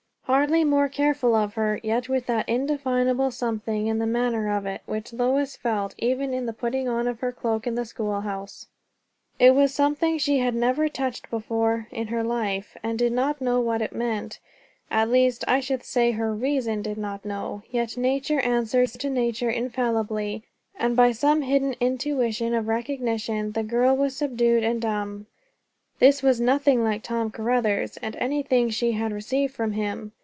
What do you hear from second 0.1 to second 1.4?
Hardly more careful